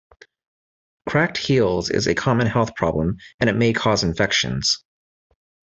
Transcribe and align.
Cracked 1.07 1.37
heels 1.37 1.91
is 1.91 2.07
a 2.07 2.15
common 2.15 2.47
health 2.47 2.73
problem 2.73 3.17
and 3.39 3.51
it 3.51 3.55
may 3.55 3.71
cause 3.71 4.03
infections. 4.03 4.83